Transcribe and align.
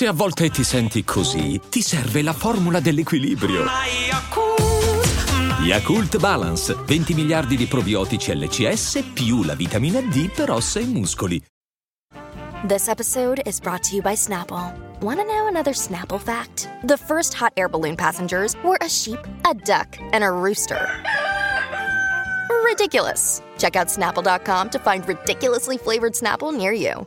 Se 0.00 0.06
a 0.06 0.14
volte 0.14 0.48
ti 0.48 0.64
senti 0.64 1.04
così, 1.04 1.60
ti 1.68 1.82
serve 1.82 2.22
la 2.22 2.32
formula 2.32 2.80
dell'equilibrio. 2.80 3.66
Yakult 5.60 6.16
Balance, 6.16 6.74
20 6.86 7.12
miliardi 7.12 7.54
di 7.54 7.66
probiotici 7.66 8.34
LCS 8.34 9.10
più 9.12 9.42
la 9.42 9.54
vitamina 9.54 10.00
D 10.00 10.30
per 10.30 10.52
ossa 10.52 10.80
e 10.80 10.86
muscoli. 10.86 11.44
This 12.66 12.88
episode 12.88 13.42
is 13.44 13.60
brought 13.60 13.86
to 13.90 13.94
you 13.96 14.00
by 14.00 14.14
Snapple. 14.14 14.72
Want 15.02 15.18
to 15.18 15.26
know 15.26 15.48
another 15.48 15.74
Snapple 15.74 16.18
fact? 16.18 16.70
The 16.82 16.96
first 16.96 17.34
hot 17.34 17.52
air 17.58 17.68
balloon 17.68 17.96
passengers 17.96 18.56
were 18.64 18.78
a 18.80 18.88
sheep, 18.88 19.20
a 19.44 19.52
duck, 19.52 19.98
and 20.14 20.24
a 20.24 20.30
rooster. 20.30 20.80
Ridiculous. 22.64 23.42
Check 23.58 23.76
out 23.76 23.88
snapple.com 23.88 24.70
to 24.70 24.78
find 24.78 25.06
ridiculously 25.06 25.76
flavored 25.76 26.14
Snapple 26.14 26.56
near 26.56 26.72
you. 26.72 27.06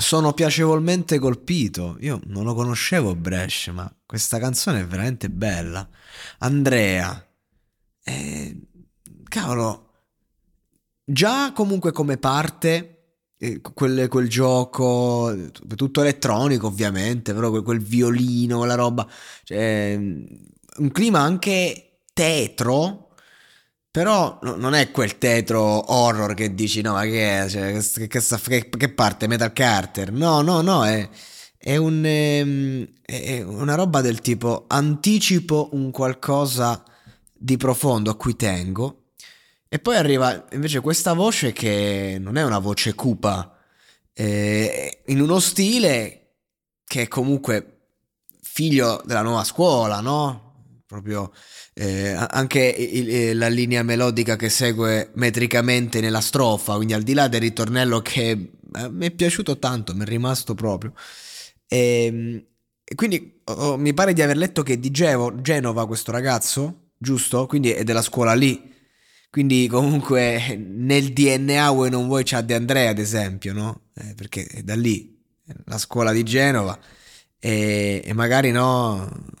Sono 0.00 0.32
piacevolmente 0.32 1.18
colpito. 1.18 1.96
Io 2.00 2.20
non 2.26 2.44
lo 2.44 2.54
conoscevo 2.54 3.16
Bresh, 3.16 3.68
ma 3.68 3.92
questa 4.06 4.38
canzone 4.38 4.80
è 4.80 4.86
veramente 4.86 5.28
bella. 5.28 5.88
Andrea. 6.38 7.26
Eh, 8.04 8.60
cavolo. 9.24 9.90
Già 11.04 11.52
comunque 11.52 11.90
come 11.90 12.16
parte 12.16 12.98
eh, 13.38 13.60
quel, 13.60 14.08
quel, 14.08 14.28
gioco, 14.28 15.34
tutto 15.74 16.00
elettronico 16.00 16.66
ovviamente, 16.66 17.32
però 17.32 17.50
quel, 17.50 17.62
quel 17.62 17.80
violino, 17.80 18.64
la 18.64 18.74
roba, 18.74 19.06
cioè, 19.44 19.94
un 19.96 20.90
clima 20.92 21.20
anche 21.20 22.02
tetro, 22.12 23.07
però 23.98 24.38
no, 24.42 24.54
non 24.54 24.74
è 24.74 24.92
quel 24.92 25.18
tetro 25.18 25.92
horror 25.92 26.32
che 26.34 26.54
dici 26.54 26.82
no 26.82 26.92
ma 26.92 27.02
che 27.02 27.42
è, 27.42 27.48
cioè, 27.48 28.06
che, 28.06 28.20
che, 28.20 28.68
che, 28.68 28.88
parte? 28.90 29.26
Metal 29.26 29.52
Carter, 29.52 30.12
no 30.12 30.40
no 30.40 30.60
no 30.60 30.86
è, 30.86 31.08
è, 31.56 31.74
un, 31.74 32.04
ehm, 32.04 32.88
è 33.02 33.42
una 33.42 33.74
roba 33.74 34.00
del 34.00 34.20
tipo 34.20 34.66
anticipo 34.68 35.70
un 35.72 35.90
qualcosa 35.90 36.80
di 37.32 37.56
profondo 37.56 38.12
a 38.12 38.16
cui 38.16 38.36
tengo 38.36 39.06
e 39.68 39.80
poi 39.80 39.96
arriva 39.96 40.46
invece 40.52 40.78
questa 40.78 41.12
voce 41.12 41.52
che 41.52 42.18
non 42.20 42.36
è 42.36 42.44
una 42.44 42.60
voce 42.60 42.94
cupa, 42.94 43.58
eh, 44.12 45.02
in 45.06 45.20
uno 45.20 45.40
stile 45.40 46.36
che 46.84 47.02
è 47.02 47.08
comunque 47.08 47.78
figlio 48.40 49.02
della 49.04 49.22
nuova 49.22 49.42
scuola, 49.42 49.98
no? 49.98 50.47
Proprio 50.88 51.30
eh, 51.74 52.12
anche 52.12 52.60
il, 52.60 53.36
la 53.36 53.48
linea 53.48 53.82
melodica 53.82 54.36
che 54.36 54.48
segue 54.48 55.10
metricamente 55.16 56.00
nella 56.00 56.22
strofa, 56.22 56.76
quindi 56.76 56.94
al 56.94 57.02
di 57.02 57.12
là 57.12 57.28
del 57.28 57.42
ritornello 57.42 58.00
che 58.00 58.30
eh, 58.30 58.88
mi 58.88 59.06
è 59.06 59.10
piaciuto 59.10 59.58
tanto, 59.58 59.94
mi 59.94 60.04
è 60.04 60.06
rimasto 60.06 60.54
proprio. 60.54 60.94
Ehm, 61.68 62.42
e 62.84 62.94
quindi 62.94 63.40
oh, 63.44 63.76
mi 63.76 63.92
pare 63.92 64.14
di 64.14 64.22
aver 64.22 64.38
letto 64.38 64.62
che 64.62 64.80
di 64.80 64.90
Gevo, 64.90 65.42
Genova 65.42 65.86
questo 65.86 66.10
ragazzo, 66.10 66.92
giusto? 66.96 67.44
Quindi 67.44 67.70
è 67.70 67.84
della 67.84 68.00
scuola 68.00 68.32
lì. 68.32 68.74
Quindi 69.30 69.68
comunque 69.68 70.56
nel 70.56 71.12
DNA 71.12 71.70
vuoi 71.70 71.90
non 71.90 72.06
vuoi 72.06 72.24
c'ha 72.24 72.40
De 72.40 72.54
Andrea 72.54 72.88
ad 72.90 72.98
esempio, 72.98 73.52
no? 73.52 73.90
Eh, 73.94 74.14
perché 74.14 74.46
è 74.46 74.62
da 74.62 74.74
lì, 74.74 75.22
la 75.66 75.76
scuola 75.76 76.12
di 76.12 76.22
Genova. 76.22 76.78
E, 77.38 78.00
e 78.02 78.12
magari 78.14 78.50
no 78.52 79.36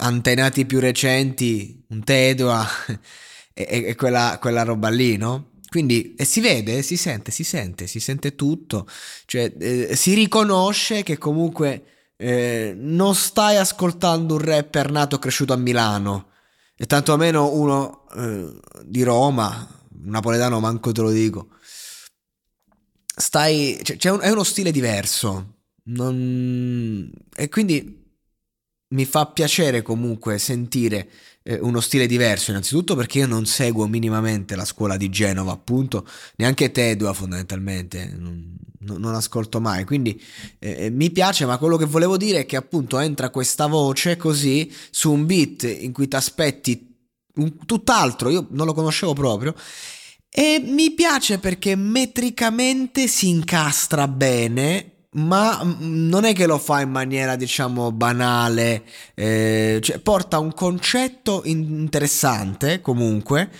antenati 0.00 0.66
più 0.66 0.80
recenti, 0.80 1.84
un 1.88 2.02
Tedua 2.02 2.66
e, 3.52 3.84
e 3.86 3.94
quella, 3.94 4.38
quella, 4.40 4.62
roba 4.62 4.88
lì, 4.88 5.16
no? 5.16 5.50
Quindi 5.68 6.16
si 6.18 6.40
vede, 6.40 6.82
si 6.82 6.96
sente, 6.96 7.30
si 7.30 7.44
sente, 7.44 7.86
si 7.86 8.00
sente 8.00 8.34
tutto, 8.34 8.88
cioè 9.26 9.52
eh, 9.58 9.94
si 9.94 10.14
riconosce 10.14 11.04
che 11.04 11.16
comunque 11.16 11.84
eh, 12.16 12.74
non 12.76 13.14
stai 13.14 13.56
ascoltando 13.56 14.34
un 14.34 14.40
rapper 14.40 14.90
nato 14.90 15.16
e 15.16 15.18
cresciuto 15.20 15.52
a 15.52 15.56
Milano, 15.56 16.30
e 16.76 16.86
tanto 16.86 17.16
meno 17.16 17.52
uno 17.52 18.06
eh, 18.16 18.60
di 18.84 19.02
Roma, 19.02 19.66
napoletano 20.02 20.58
manco 20.60 20.92
te 20.92 21.00
lo 21.02 21.10
dico. 21.10 21.50
Stai, 23.14 23.78
cioè, 23.82 24.12
un, 24.12 24.20
è 24.20 24.30
uno 24.30 24.44
stile 24.44 24.72
diverso, 24.72 25.58
non, 25.84 27.12
e 27.36 27.48
quindi 27.48 28.09
mi 28.90 29.04
fa 29.04 29.26
piacere 29.26 29.82
comunque 29.82 30.38
sentire 30.38 31.08
eh, 31.42 31.58
uno 31.60 31.80
stile 31.80 32.06
diverso, 32.06 32.50
innanzitutto 32.50 32.94
perché 32.94 33.18
io 33.18 33.26
non 33.26 33.46
seguo 33.46 33.86
minimamente 33.86 34.56
la 34.56 34.64
scuola 34.64 34.96
di 34.96 35.08
Genova, 35.08 35.52
appunto, 35.52 36.06
neanche 36.36 36.70
Tedua 36.70 37.12
fondamentalmente, 37.12 38.14
non, 38.18 38.56
non 38.80 39.14
ascolto 39.14 39.60
mai, 39.60 39.84
quindi 39.84 40.20
eh, 40.58 40.86
eh, 40.86 40.90
mi 40.90 41.10
piace, 41.10 41.46
ma 41.46 41.58
quello 41.58 41.76
che 41.76 41.84
volevo 41.84 42.16
dire 42.16 42.40
è 42.40 42.46
che 42.46 42.56
appunto 42.56 42.98
entra 42.98 43.30
questa 43.30 43.66
voce 43.66 44.16
così 44.16 44.72
su 44.90 45.12
un 45.12 45.24
beat 45.26 45.62
in 45.62 45.92
cui 45.92 46.08
ti 46.08 46.16
aspetti 46.16 46.88
un, 47.36 47.64
tutt'altro, 47.64 48.28
io 48.28 48.46
non 48.50 48.66
lo 48.66 48.74
conoscevo 48.74 49.12
proprio, 49.12 49.54
e 50.28 50.62
mi 50.64 50.92
piace 50.92 51.38
perché 51.38 51.76
metricamente 51.76 53.06
si 53.06 53.28
incastra 53.28 54.06
bene 54.08 54.99
ma 55.12 55.62
mm, 55.64 56.08
non 56.08 56.24
è 56.24 56.32
che 56.32 56.46
lo 56.46 56.58
fa 56.58 56.80
in 56.80 56.90
maniera 56.90 57.36
diciamo 57.36 57.90
banale, 57.92 58.84
eh, 59.14 59.78
cioè 59.82 59.98
porta 59.98 60.38
un 60.38 60.52
concetto 60.54 61.42
interessante 61.44 62.80
comunque 62.80 63.50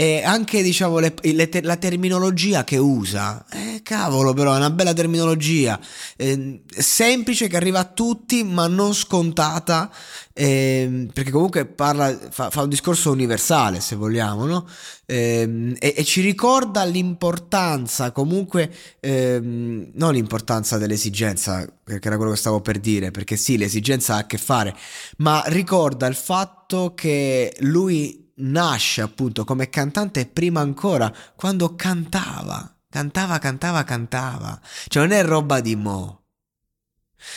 e 0.00 0.22
anche 0.22 0.62
diciamo 0.62 1.00
le, 1.00 1.12
le, 1.22 1.50
la 1.62 1.74
terminologia 1.74 2.62
che 2.62 2.76
usa, 2.76 3.44
eh, 3.50 3.80
cavolo 3.82 4.32
però 4.32 4.54
è 4.54 4.56
una 4.58 4.70
bella 4.70 4.92
terminologia, 4.92 5.76
eh, 6.16 6.62
semplice 6.68 7.48
che 7.48 7.56
arriva 7.56 7.80
a 7.80 7.84
tutti 7.84 8.44
ma 8.44 8.68
non 8.68 8.94
scontata, 8.94 9.90
eh, 10.32 11.08
perché 11.12 11.32
comunque 11.32 11.66
parla, 11.66 12.16
fa, 12.30 12.48
fa, 12.48 12.62
un 12.62 12.68
discorso 12.68 13.10
universale 13.10 13.80
se 13.80 13.96
vogliamo, 13.96 14.46
no? 14.46 14.68
Eh, 15.04 15.74
e, 15.76 15.94
e, 15.96 16.04
ci 16.04 16.20
ricorda 16.20 16.84
l'importanza 16.84 18.12
comunque, 18.12 18.72
ehm, 19.00 19.90
non 19.94 20.12
l'importanza 20.12 20.78
dell'esigenza, 20.78 21.66
che 21.84 21.98
era 22.00 22.16
quello 22.16 22.30
che 22.30 22.36
stavo 22.36 22.60
per 22.60 22.78
dire, 22.78 23.10
perché 23.10 23.34
sì 23.34 23.56
l'esigenza 23.56 24.14
ha 24.14 24.18
a 24.18 24.26
che 24.26 24.38
fare, 24.38 24.76
ma 25.16 25.42
ricorda 25.46 26.06
il 26.06 26.14
fatto 26.14 26.94
che 26.94 27.52
lui 27.62 28.26
nasce 28.38 29.00
appunto 29.00 29.44
come 29.44 29.68
cantante 29.68 30.26
prima 30.26 30.60
ancora 30.60 31.12
quando 31.34 31.74
cantava, 31.74 32.76
cantava, 32.88 33.38
cantava, 33.38 33.84
cantava. 33.84 34.60
Cioè 34.88 35.06
non 35.06 35.12
è 35.12 35.24
roba 35.24 35.60
di 35.60 35.76
mo. 35.76 36.22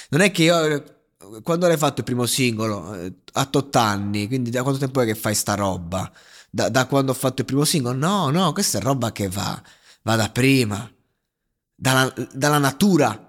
Non 0.09 0.21
è 0.21 0.31
che 0.31 0.43
io 0.43 0.99
quando 1.43 1.67
l'hai 1.67 1.77
fatto 1.77 1.99
il 1.99 2.05
primo 2.05 2.25
singolo 2.25 2.93
eh, 2.95 3.13
a 3.33 3.49
8 3.51 3.79
anni, 3.79 4.27
quindi 4.27 4.49
da 4.49 4.63
quanto 4.63 4.79
tempo 4.79 5.01
è 5.01 5.05
che 5.05 5.15
fai 5.15 5.35
sta 5.35 5.55
roba? 5.55 6.11
Da, 6.49 6.69
da 6.69 6.85
quando 6.85 7.11
ho 7.11 7.15
fatto 7.15 7.41
il 7.41 7.47
primo 7.47 7.63
singolo? 7.63 7.95
No, 7.95 8.29
no, 8.29 8.51
questa 8.53 8.79
è 8.79 8.81
roba 8.81 9.11
che 9.11 9.27
va, 9.29 9.61
va 10.03 10.15
da 10.15 10.29
prima, 10.29 10.91
dalla, 11.73 12.13
dalla 12.33 12.57
natura, 12.57 13.27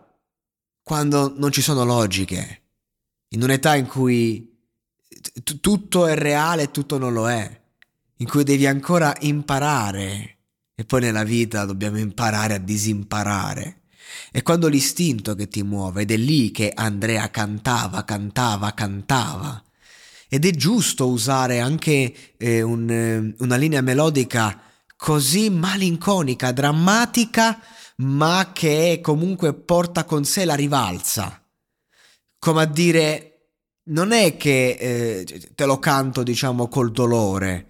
quando 0.83 1.33
non 1.37 1.53
ci 1.53 1.63
sono 1.63 1.85
logiche, 1.85 2.63
in 3.29 3.43
un'età 3.43 3.77
in 3.77 3.87
cui 3.87 4.51
tutto 5.61 6.07
è 6.07 6.15
reale 6.17 6.63
e 6.63 6.71
tutto 6.71 6.99
non 6.99 7.13
lo 7.13 7.31
è 7.31 7.62
in 8.23 8.29
cui 8.29 8.45
devi 8.45 8.67
ancora 8.69 9.13
imparare 9.21 10.39
e 10.77 10.85
poi 10.85 11.01
nella 11.01 11.25
vita 11.25 11.65
dobbiamo 11.65 11.99
imparare 11.99 12.55
a 12.55 12.59
disimparare. 12.59 13.81
È 14.31 14.43
quando 14.43 14.69
l'istinto 14.69 15.35
che 15.35 15.49
ti 15.49 15.65
muove 15.65 16.03
ed 16.03 16.13
è 16.13 16.17
lì 16.17 16.53
che 16.53 16.71
Andrea 16.73 17.31
cantava, 17.31 18.05
cantava, 18.05 18.73
cantava. 18.75 19.63
Ed 20.29 20.47
è 20.47 20.51
giusto 20.53 21.09
usare 21.09 21.59
anche 21.59 22.15
eh, 22.37 22.63
un, 22.63 22.89
eh, 22.89 23.35
una 23.43 23.57
linea 23.57 23.81
melodica 23.81 24.63
così 24.97 25.51
malinconica, 25.51 26.53
drammatica, 26.53 27.61
ma 27.97 28.53
che 28.55 29.01
comunque 29.03 29.53
porta 29.53 30.05
con 30.05 30.25
sé 30.25 30.45
la 30.45 30.55
rivalsa. 30.55 31.45
Come 32.39 32.63
a 32.63 32.67
dire, 32.67 33.49
non 33.87 34.13
è 34.13 34.37
che 34.37 34.77
eh, 34.79 35.51
te 35.57 35.65
lo 35.65 35.81
canto, 35.81 36.23
diciamo, 36.23 36.69
col 36.69 36.93
dolore, 36.93 37.67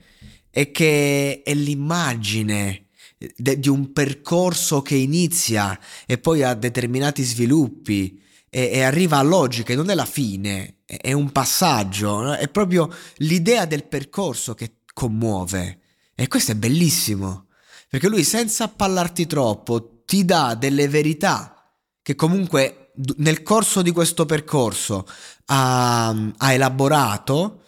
è 0.53 0.71
che 0.71 1.43
è 1.43 1.55
l'immagine 1.55 2.89
de- 3.35 3.59
di 3.59 3.69
un 3.71 3.93
percorso 3.93 4.83
che 4.83 4.97
inizia 4.97 5.79
e 6.07 6.19
poi 6.19 6.43
ha 6.43 6.53
determinati 6.53 7.23
sviluppi 7.23 8.21
e, 8.51 8.71
e 8.71 8.83
arriva 8.83 9.17
a 9.17 9.23
logica, 9.23 9.75
non 9.75 9.89
è 9.89 9.95
la 9.95 10.05
fine, 10.05 10.81
è, 10.85 11.13
un 11.13 11.33
passaggio, 11.33 12.35
è 12.35 12.49
proprio 12.49 12.95
l'idea 13.17 13.65
del 13.65 13.85
percorso 13.85 14.55
che 14.55 14.81
commuove. 14.93 15.79
E 16.15 16.29
questo 16.29 16.53
è 16.53 16.55
bellissimo, 16.55 17.47
perché 17.89 18.09
lui 18.09 18.23
senza 18.23 18.65
appallarti 18.65 19.27
troppo 19.27 20.03
ti 20.05 20.27
dà 20.27 20.55
delle 20.55 20.87
verità 20.87 21.75
che 22.03 22.15
comunque 22.15 22.93
nel 23.17 23.43
corso 23.43 23.81
di 23.81 23.91
questo 23.91 24.27
percorso 24.27 25.07
ha, 25.47 26.09
ha 26.09 26.53
elaborato 26.53 27.63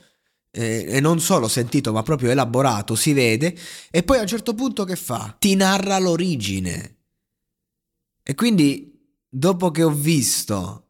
eh, 0.55 0.87
e 0.89 1.01
non 1.01 1.21
solo 1.21 1.49
sentito 1.49 1.93
ma 1.93 2.03
proprio 2.03 2.31
elaborato, 2.31 2.95
si 2.95 3.13
vede, 3.13 3.57
e 3.91 4.03
poi 4.03 4.19
a 4.19 4.23
un 4.23 4.27
certo 4.27 4.55
punto 4.55 4.85
che 4.85 4.97
fa? 4.97 5.35
Ti 5.39 5.55
narra 5.57 5.99
l'origine. 5.99 6.97
E 8.23 8.35
quindi 8.35 8.93
dopo 9.29 9.71
che 9.71 9.83
ho 9.83 9.91
visto 9.91 10.87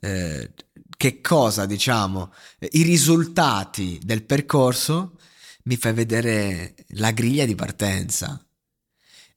eh, 0.00 0.52
che 0.96 1.20
cosa, 1.20 1.66
diciamo, 1.66 2.32
i 2.72 2.82
risultati 2.82 4.00
del 4.02 4.24
percorso, 4.24 5.18
mi 5.64 5.76
fai 5.76 5.92
vedere 5.92 6.74
la 6.94 7.10
griglia 7.10 7.44
di 7.44 7.54
partenza. 7.54 8.44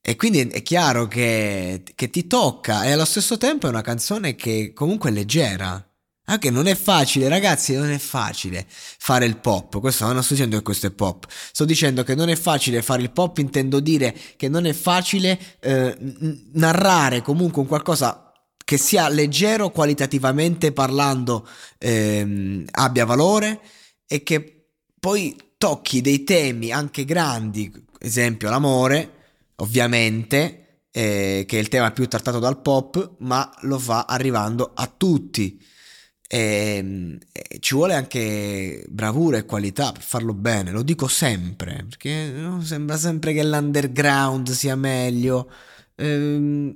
E 0.02 0.16
quindi 0.16 0.40
è 0.48 0.62
chiaro 0.62 1.08
che, 1.08 1.84
che 1.94 2.10
ti 2.10 2.28
tocca 2.28 2.86
e 2.86 2.92
allo 2.92 3.06
stesso 3.06 3.38
tempo 3.38 3.68
è 3.68 3.70
una 3.70 3.82
canzone 3.82 4.36
che 4.36 4.72
comunque 4.74 5.10
è 5.10 5.14
leggera. 5.14 5.87
Anche 6.30 6.50
non 6.50 6.68
è 6.68 6.76
facile, 6.76 7.30
ragazzi, 7.30 7.74
non 7.74 7.90
è 7.90 7.98
facile 7.98 8.66
fare 8.68 9.26
il 9.26 9.38
pop. 9.38 9.80
Questo 9.80 10.12
non 10.12 10.22
sto 10.22 10.34
dicendo 10.34 10.58
che 10.58 10.64
questo 10.64 10.88
è 10.88 10.92
pop. 10.92 11.26
Sto 11.30 11.64
dicendo 11.64 12.04
che 12.04 12.16
non 12.16 12.28
è 12.28 12.36
facile 12.36 12.82
fare 12.82 13.02
il 13.02 13.12
pop, 13.12 13.38
intendo 13.38 13.80
dire 13.80 14.14
che 14.36 14.50
non 14.50 14.66
è 14.66 14.74
facile 14.74 15.40
eh, 15.62 15.98
narrare 16.54 17.22
comunque 17.22 17.62
un 17.62 17.68
qualcosa 17.68 18.30
che 18.66 18.78
sia 18.78 19.08
leggero 19.08 19.70
qualitativamente 19.70 20.74
parlando, 20.74 21.48
ehm, 21.78 22.66
abbia 22.72 23.06
valore 23.06 23.62
e 24.06 24.24
che 24.24 24.72
poi 25.00 25.34
tocchi 25.58 26.02
dei 26.02 26.26
temi 26.26 26.74
anche 26.74 27.06
grandi, 27.06 27.72
esempio 28.00 28.50
l'amore, 28.50 29.12
ovviamente, 29.56 30.82
eh, 30.92 31.46
che 31.48 31.58
è 31.58 31.62
il 31.62 31.70
tema 31.70 31.92
più 31.92 32.06
trattato 32.10 32.40
dal 32.40 32.62
pop, 32.62 33.16
ma 33.20 33.50
lo 33.62 33.80
fa 33.80 34.04
arrivando 34.04 34.72
a 34.74 34.88
tutti. 34.88 35.76
E, 36.28 36.76
ehm, 36.78 37.18
e 37.32 37.60
ci 37.60 37.74
vuole 37.76 37.94
anche 37.94 38.86
bravura 38.90 39.38
e 39.38 39.46
qualità 39.46 39.92
per 39.92 40.02
farlo 40.02 40.34
bene, 40.34 40.72
lo 40.72 40.84
dico 40.84 41.08
sempre, 41.08 41.86
perché 41.88 42.32
no, 42.32 42.62
sembra 42.62 42.98
sempre 42.98 43.34
che 43.34 43.44
l'underground 43.44 44.50
sia 44.52 44.76
meglio. 44.76 45.50
Ehm, 45.96 46.76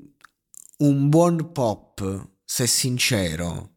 un 0.77 1.09
buon 1.09 1.51
pop, 1.51 2.30
se 2.44 2.65
sincero, 2.68 3.74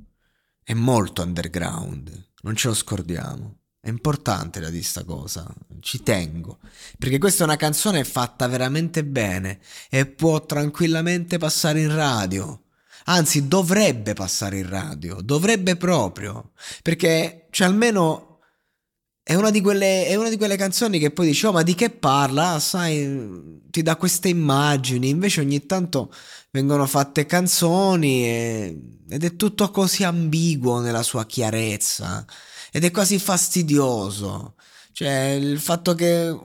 è 0.62 0.72
molto 0.72 1.22
underground, 1.22 2.30
non 2.42 2.56
ce 2.56 2.68
lo 2.68 2.74
scordiamo. 2.74 3.58
È 3.84 3.90
importante 3.90 4.60
da 4.60 4.70
dire 4.70 4.82
sta 4.82 5.04
cosa, 5.04 5.46
ci 5.80 6.02
tengo, 6.02 6.58
perché 6.98 7.18
questa 7.18 7.42
è 7.42 7.46
una 7.46 7.56
canzone 7.56 8.02
fatta 8.04 8.46
veramente 8.46 9.04
bene 9.04 9.60
e 9.90 10.06
può 10.06 10.46
tranquillamente 10.46 11.36
passare 11.36 11.82
in 11.82 11.94
radio. 11.94 12.63
Anzi, 13.06 13.48
dovrebbe 13.48 14.14
passare 14.14 14.58
in 14.58 14.68
radio, 14.68 15.20
dovrebbe 15.20 15.76
proprio, 15.76 16.52
perché 16.82 17.48
cioè, 17.50 17.66
almeno 17.66 18.40
è 19.22 19.34
una, 19.34 19.50
di 19.50 19.60
quelle, 19.60 20.06
è 20.06 20.14
una 20.14 20.28
di 20.28 20.36
quelle 20.36 20.56
canzoni 20.56 20.98
che 20.98 21.10
poi 21.10 21.26
dici, 21.26 21.46
oh 21.46 21.52
ma 21.52 21.62
di 21.62 21.74
che 21.74 21.90
parla? 21.90 22.58
Sai, 22.60 23.60
ti 23.70 23.82
dà 23.82 23.96
queste 23.96 24.28
immagini, 24.28 25.08
invece 25.08 25.40
ogni 25.40 25.66
tanto 25.66 26.12
vengono 26.50 26.86
fatte 26.86 27.26
canzoni 27.26 28.24
e, 28.26 28.80
ed 29.08 29.24
è 29.24 29.36
tutto 29.36 29.70
così 29.70 30.04
ambiguo 30.04 30.80
nella 30.80 31.02
sua 31.02 31.26
chiarezza 31.26 32.24
ed 32.70 32.84
è 32.84 32.90
quasi 32.90 33.18
fastidioso. 33.18 34.56
Cioè, 34.92 35.30
il 35.40 35.58
fatto 35.60 35.94
che 35.94 36.36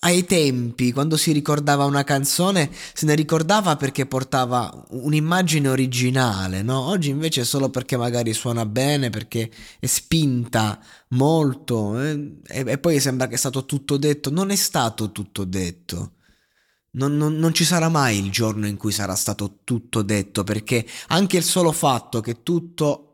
ai 0.00 0.24
tempi, 0.24 0.92
quando 0.92 1.16
si 1.16 1.32
ricordava 1.32 1.84
una 1.84 2.04
canzone, 2.04 2.70
se 2.92 3.06
ne 3.06 3.14
ricordava 3.14 3.76
perché 3.76 4.06
portava 4.06 4.84
un'immagine 4.90 5.68
originale, 5.68 6.62
no? 6.62 6.80
Oggi 6.80 7.10
invece 7.10 7.42
è 7.42 7.44
solo 7.44 7.70
perché 7.70 7.96
magari 7.96 8.32
suona 8.32 8.66
bene, 8.66 9.10
perché 9.10 9.50
è 9.78 9.86
spinta 9.86 10.80
molto 11.10 12.00
eh? 12.00 12.38
e, 12.46 12.64
e, 12.66 12.78
poi 12.78 12.98
sembra 13.00 13.26
che 13.26 13.34
è 13.34 13.38
stato 13.38 13.64
tutto 13.64 13.96
detto. 13.96 14.30
Non 14.30 14.50
è 14.50 14.56
stato 14.56 15.12
tutto 15.12 15.44
detto. 15.44 16.12
Non, 16.92 17.16
non, 17.16 17.36
non 17.36 17.52
ci 17.52 17.64
sarà 17.64 17.88
mai 17.88 18.18
il 18.18 18.30
giorno 18.30 18.66
in 18.66 18.76
cui 18.76 18.92
sarà 18.92 19.14
stato 19.16 19.58
tutto 19.64 20.02
detto, 20.02 20.44
perché 20.44 20.86
anche 21.08 21.36
il 21.36 21.42
solo 21.42 21.72
fatto 21.72 22.20
che 22.20 22.42
tutto 22.42 23.13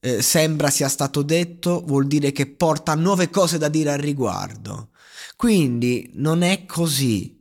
eh, 0.00 0.22
sembra 0.22 0.70
sia 0.70 0.88
stato 0.88 1.22
detto 1.22 1.82
vuol 1.84 2.06
dire 2.06 2.32
che 2.32 2.46
porta 2.46 2.94
nuove 2.94 3.30
cose 3.30 3.58
da 3.58 3.68
dire 3.68 3.92
al 3.92 3.98
riguardo. 3.98 4.90
Quindi 5.36 6.10
non 6.14 6.42
è 6.42 6.64
così. 6.66 7.36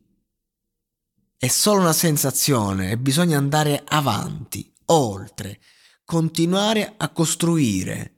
È 1.38 1.48
solo 1.48 1.82
una 1.82 1.94
sensazione 1.94 2.92
e 2.92 2.98
bisogna 2.98 3.38
andare 3.38 3.84
avanti, 3.86 4.74
oltre, 4.86 5.60
continuare 6.04 6.94
a 6.98 7.10
costruire. 7.10 8.14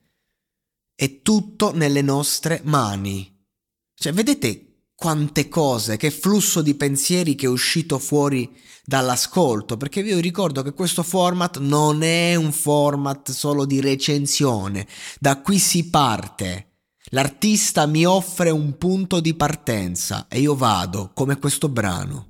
È 0.94 1.20
tutto 1.20 1.74
nelle 1.74 2.02
nostre 2.02 2.60
mani. 2.64 3.38
Cioè, 3.94 4.12
vedete 4.12 4.69
quante 5.00 5.48
cose, 5.48 5.96
che 5.96 6.10
flusso 6.10 6.60
di 6.60 6.74
pensieri 6.74 7.34
che 7.34 7.46
è 7.46 7.48
uscito 7.48 7.98
fuori 7.98 8.54
dall'ascolto, 8.84 9.78
perché 9.78 10.02
vi 10.02 10.20
ricordo 10.20 10.60
che 10.60 10.74
questo 10.74 11.02
format 11.02 11.58
non 11.58 12.02
è 12.02 12.34
un 12.34 12.52
format 12.52 13.30
solo 13.30 13.64
di 13.64 13.80
recensione, 13.80 14.86
da 15.18 15.40
qui 15.40 15.58
si 15.58 15.88
parte. 15.88 16.66
L'artista 17.12 17.86
mi 17.86 18.04
offre 18.04 18.50
un 18.50 18.76
punto 18.76 19.20
di 19.20 19.32
partenza 19.32 20.26
e 20.28 20.40
io 20.40 20.54
vado 20.54 21.12
come 21.14 21.38
questo 21.38 21.70
brano. 21.70 22.29